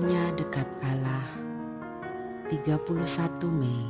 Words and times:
Hanya 0.00 0.32
dekat 0.32 0.64
Allah. 0.80 1.28
31 2.48 2.88
Mei 3.52 3.84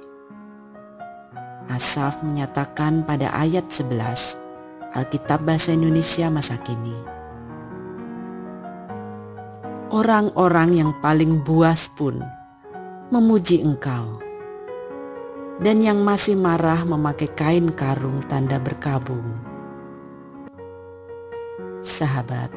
Asaf 1.67 2.23
menyatakan 2.23 3.03
pada 3.03 3.35
ayat 3.35 3.67
11 3.67 4.36
Alkitab 4.97 5.45
Bahasa 5.45 5.77
Indonesia 5.77 6.33
masa 6.33 6.57
kini. 6.57 6.97
Orang-orang 9.93 10.81
yang 10.81 10.91
paling 11.05 11.45
buas 11.45 11.93
pun 11.93 12.25
memuji 13.13 13.61
engkau. 13.61 14.25
Dan 15.61 15.81
yang 15.81 16.01
masih 16.05 16.37
marah 16.37 16.85
memakai 16.85 17.33
kain 17.33 17.73
karung 17.73 18.21
tanda 18.25 18.61
berkabung. 18.61 19.25
Sahabat, 21.81 22.53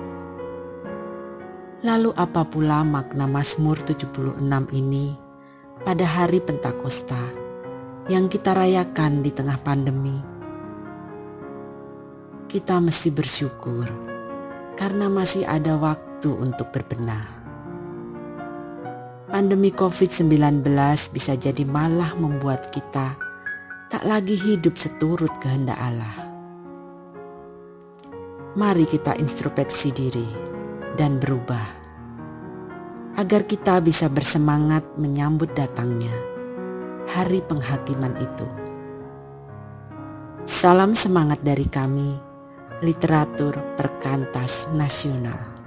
lalu 1.84 2.12
apa 2.16 2.44
pula 2.44 2.84
makna 2.84 3.24
Mazmur 3.24 3.80
76 3.84 4.40
ini 4.76 5.16
pada 5.88 6.04
hari 6.04 6.44
Pentakosta? 6.44 7.48
yang 8.10 8.26
kita 8.26 8.58
rayakan 8.58 9.22
di 9.22 9.30
tengah 9.30 9.62
pandemi. 9.62 10.39
Kita 12.50 12.82
mesti 12.82 13.14
bersyukur 13.14 13.86
karena 14.74 15.06
masih 15.06 15.46
ada 15.46 15.78
waktu 15.78 16.34
untuk 16.34 16.74
berbenah. 16.74 17.30
Pandemi 19.30 19.70
COVID-19 19.70 20.66
bisa 21.14 21.38
jadi 21.38 21.62
malah 21.70 22.18
membuat 22.18 22.74
kita 22.74 23.14
tak 23.94 24.02
lagi 24.02 24.34
hidup 24.34 24.74
seturut 24.82 25.30
kehendak 25.38 25.78
Allah. 25.78 26.26
Mari 28.58 28.90
kita 28.90 29.14
introspeksi 29.22 29.94
diri 29.94 30.26
dan 30.98 31.22
berubah 31.22 31.78
agar 33.14 33.46
kita 33.46 33.78
bisa 33.78 34.10
bersemangat 34.10 34.98
menyambut 34.98 35.54
datangnya 35.54 36.18
hari 37.14 37.46
penghakiman 37.46 38.18
itu. 38.18 38.50
Salam 40.50 40.98
semangat 40.98 41.46
dari 41.46 41.70
kami, 41.70 42.29
literatur 42.82 43.76
perkantas 43.76 44.68
nasional. 44.74 45.59